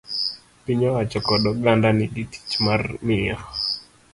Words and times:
Piny 0.63 0.81
owacho 0.89 1.19
kod 1.27 1.43
oganda 1.51 1.87
nigi 1.97 2.23
tich 2.31 2.51
mar 2.65 2.81
miyo 3.05 3.37